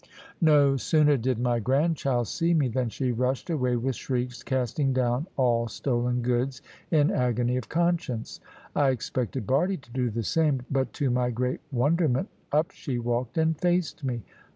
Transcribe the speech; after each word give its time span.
No 0.41 0.77
sooner 0.77 1.15
did 1.15 1.37
my 1.37 1.59
grandchild 1.59 2.27
see 2.27 2.55
me, 2.55 2.67
than 2.69 2.89
she 2.89 3.11
rushed 3.11 3.51
away 3.51 3.75
with 3.75 3.95
shrieks, 3.95 4.41
casting 4.41 4.93
down 4.93 5.27
all 5.37 5.67
stolen 5.67 6.23
goods 6.23 6.63
in 6.89 7.11
agony 7.11 7.55
of 7.55 7.69
conscience. 7.69 8.39
I 8.75 8.89
expected 8.89 9.45
Bardie 9.45 9.77
to 9.77 9.91
do 9.91 10.09
the 10.09 10.23
same; 10.23 10.63
but 10.71 10.91
to 10.93 11.11
my 11.11 11.29
great 11.29 11.59
wonderment 11.71 12.29
up 12.51 12.71
she 12.71 12.97
walked 12.97 13.37
and 13.37 13.55
faced 13.55 14.03
me. 14.03 14.23